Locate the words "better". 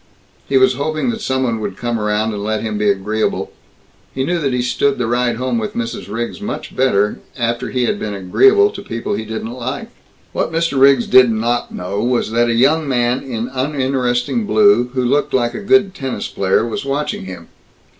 6.75-7.19